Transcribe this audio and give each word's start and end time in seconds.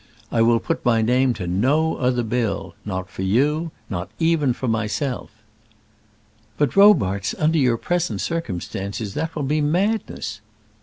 I 0.31 0.41
will 0.41 0.59
put 0.59 0.83
my 0.83 1.03
name 1.03 1.31
to 1.35 1.45
no 1.45 1.95
other 1.97 2.23
bill; 2.23 2.73
not 2.85 3.07
for 3.07 3.21
you, 3.21 3.69
not 3.87 4.09
even 4.17 4.51
for 4.51 4.67
myself." 4.67 5.29
"But, 6.57 6.75
Robarts, 6.75 7.35
under 7.37 7.59
your 7.59 7.77
present 7.77 8.19
circumstances 8.19 9.13
that 9.13 9.35
will 9.35 9.43
be 9.43 9.61
madness." 9.61 10.41